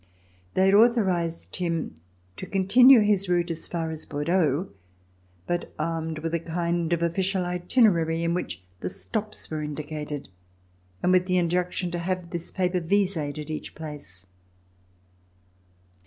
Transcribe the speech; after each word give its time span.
They 0.55 0.65
had 0.65 0.73
authorized 0.73 1.57
him 1.57 1.93
to 2.37 2.47
continue 2.47 3.01
his 3.01 3.29
route 3.29 3.51
as 3.51 3.67
far 3.67 3.91
as 3.91 4.07
Bordeaux, 4.07 4.69
but 5.45 5.71
armed 5.77 6.17
with 6.17 6.33
a 6.33 6.39
kind 6.39 6.91
of 6.91 7.03
official 7.03 7.45
itinerary 7.45 8.23
in 8.23 8.33
which 8.33 8.63
the 8.79 8.89
stops 8.89 9.51
were 9.51 9.61
indicated 9.61 10.29
and 11.03 11.11
with 11.11 11.27
the 11.27 11.37
injunction 11.37 11.91
to 11.91 11.99
have 11.99 12.31
this 12.31 12.49
paper 12.49 12.79
vised 12.79 13.37
at 13.37 13.51
each 13.51 13.75
place. 13.75 14.25